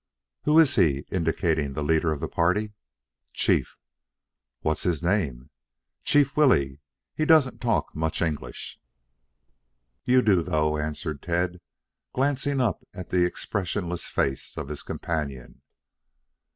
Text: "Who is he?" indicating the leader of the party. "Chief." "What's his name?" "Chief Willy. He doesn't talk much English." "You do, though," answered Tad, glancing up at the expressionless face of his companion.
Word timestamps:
"Who 0.45 0.57
is 0.57 0.77
he?" 0.77 1.05
indicating 1.11 1.73
the 1.73 1.83
leader 1.83 2.11
of 2.11 2.21
the 2.21 2.27
party. 2.27 2.73
"Chief." 3.33 3.77
"What's 4.61 4.81
his 4.81 5.03
name?" 5.03 5.51
"Chief 6.03 6.35
Willy. 6.35 6.79
He 7.13 7.23
doesn't 7.23 7.61
talk 7.61 7.95
much 7.95 8.19
English." 8.19 8.79
"You 10.03 10.23
do, 10.23 10.41
though," 10.41 10.79
answered 10.79 11.21
Tad, 11.21 11.61
glancing 12.13 12.59
up 12.59 12.81
at 12.95 13.11
the 13.11 13.25
expressionless 13.25 14.07
face 14.09 14.57
of 14.57 14.69
his 14.69 14.81
companion. 14.81 15.61